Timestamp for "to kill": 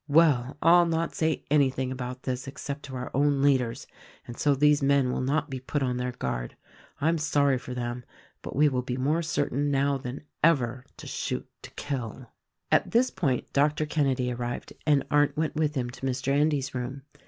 11.61-12.31